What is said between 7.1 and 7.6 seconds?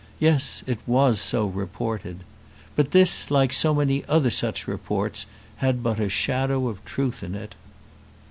in it.